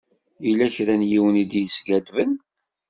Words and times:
Yella 0.45 0.67
kra 0.75 0.95
n 0.99 1.07
yiwen 1.09 1.41
i 1.41 1.43
d-yeskadben. 1.51 2.31